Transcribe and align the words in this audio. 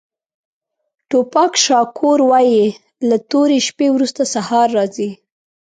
ټوپاک 1.09 1.53
شاکور 1.65 2.19
وایي 2.29 2.65
له 3.09 3.17
تورې 3.29 3.57
شپې 3.67 3.87
وروسته 3.91 4.21
سهار 4.33 4.67
راځي. 4.77 5.09